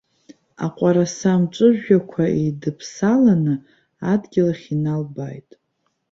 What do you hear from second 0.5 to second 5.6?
Аҟәараса амҵәыжәҩақәа еидыԥсаланы адгьыл ахь иналбааит.